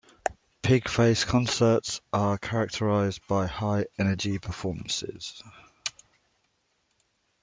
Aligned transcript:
Pigface 0.63 1.23
concerts 1.27 2.01
are 2.11 2.39
characterized 2.39 3.21
by 3.27 3.45
high-energy 3.45 4.39
performances. 4.39 5.43